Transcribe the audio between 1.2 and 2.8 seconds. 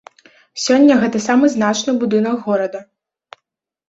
самы значны будынак горада.